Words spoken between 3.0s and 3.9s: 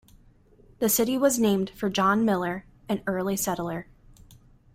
early settler.